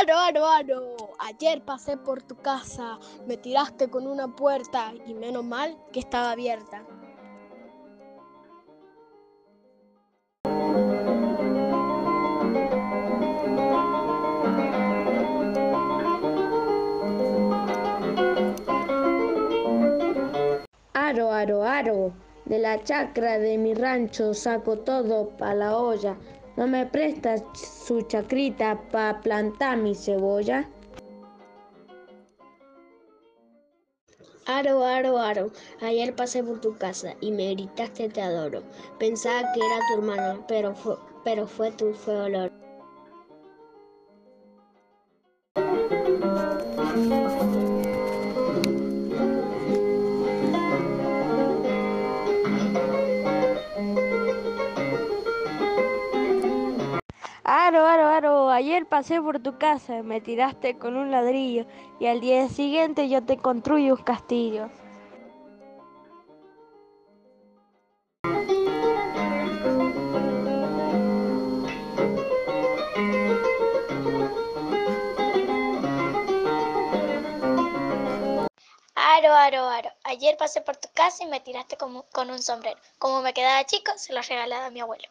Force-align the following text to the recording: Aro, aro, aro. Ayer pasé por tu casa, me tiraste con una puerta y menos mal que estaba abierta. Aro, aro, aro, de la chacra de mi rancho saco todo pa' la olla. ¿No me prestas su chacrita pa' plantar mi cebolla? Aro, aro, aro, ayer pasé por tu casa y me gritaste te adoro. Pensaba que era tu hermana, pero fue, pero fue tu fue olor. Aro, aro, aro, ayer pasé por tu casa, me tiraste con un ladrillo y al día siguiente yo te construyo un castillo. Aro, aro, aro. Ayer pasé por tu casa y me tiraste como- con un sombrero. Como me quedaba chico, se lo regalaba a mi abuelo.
Aro, 0.00 0.16
aro, 0.16 0.46
aro. 0.46 0.96
Ayer 1.18 1.62
pasé 1.62 1.98
por 1.98 2.22
tu 2.22 2.34
casa, 2.36 2.98
me 3.26 3.36
tiraste 3.36 3.90
con 3.90 4.06
una 4.06 4.34
puerta 4.34 4.94
y 5.06 5.12
menos 5.12 5.44
mal 5.44 5.76
que 5.92 6.00
estaba 6.00 6.30
abierta. 6.30 6.86
Aro, 20.94 21.30
aro, 21.30 21.62
aro, 21.64 22.12
de 22.46 22.58
la 22.58 22.82
chacra 22.82 23.38
de 23.38 23.58
mi 23.58 23.74
rancho 23.74 24.32
saco 24.32 24.78
todo 24.78 25.28
pa' 25.36 25.52
la 25.52 25.76
olla. 25.76 26.16
¿No 26.60 26.66
me 26.66 26.84
prestas 26.84 27.42
su 27.56 28.02
chacrita 28.02 28.78
pa' 28.92 29.22
plantar 29.22 29.78
mi 29.78 29.94
cebolla? 29.94 30.68
Aro, 34.44 34.84
aro, 34.84 35.18
aro, 35.18 35.50
ayer 35.80 36.14
pasé 36.14 36.44
por 36.44 36.60
tu 36.60 36.76
casa 36.76 37.14
y 37.22 37.32
me 37.32 37.54
gritaste 37.54 38.10
te 38.10 38.20
adoro. 38.20 38.62
Pensaba 38.98 39.50
que 39.54 39.60
era 39.60 39.78
tu 39.88 39.94
hermana, 39.94 40.44
pero 40.48 40.74
fue, 40.74 40.96
pero 41.24 41.46
fue 41.46 41.70
tu 41.72 41.94
fue 41.94 42.14
olor. 42.14 42.52
Aro, 57.70 57.86
aro, 57.86 58.08
aro, 58.08 58.50
ayer 58.50 58.84
pasé 58.84 59.22
por 59.22 59.38
tu 59.38 59.56
casa, 59.56 60.02
me 60.02 60.20
tiraste 60.20 60.76
con 60.76 60.96
un 60.96 61.12
ladrillo 61.12 61.66
y 62.00 62.06
al 62.08 62.20
día 62.20 62.48
siguiente 62.48 63.08
yo 63.08 63.22
te 63.24 63.36
construyo 63.36 63.94
un 63.94 64.02
castillo. 64.02 64.70
Aro, 78.96 79.32
aro, 79.32 79.68
aro. 79.68 79.90
Ayer 80.02 80.36
pasé 80.36 80.60
por 80.62 80.76
tu 80.76 80.88
casa 80.92 81.22
y 81.22 81.28
me 81.28 81.38
tiraste 81.38 81.76
como- 81.76 82.02
con 82.10 82.30
un 82.30 82.40
sombrero. 82.40 82.80
Como 82.98 83.22
me 83.22 83.32
quedaba 83.32 83.62
chico, 83.64 83.92
se 83.94 84.12
lo 84.12 84.22
regalaba 84.22 84.66
a 84.66 84.70
mi 84.70 84.80
abuelo. 84.80 85.08